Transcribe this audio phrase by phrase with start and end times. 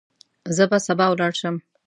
[0.55, 1.55] زه به سبا ولاړ شم.